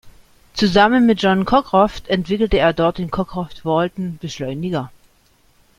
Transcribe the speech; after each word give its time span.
Zusammen 0.55 1.05
mit 1.05 1.21
John 1.21 1.45
Cockcroft 1.45 2.07
entwickelte 2.07 2.57
er 2.57 2.73
dort 2.73 2.97
den 2.97 3.11
Cockcroft-Walton-Beschleuniger. 3.11 4.91